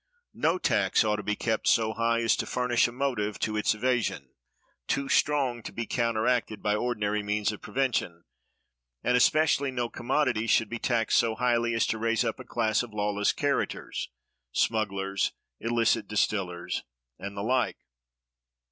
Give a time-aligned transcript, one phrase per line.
[0.33, 3.75] No tax ought to be kept so high as to furnish a motive to its
[3.75, 4.29] evasion,
[4.87, 8.23] too strong to be counteracted by ordinary means of prevention;
[9.03, 12.81] and especially no commodity should be taxed so highly as to raise up a class
[12.81, 16.81] of lawless characters—smugglers, illicit distillers,
[17.19, 17.77] and the like.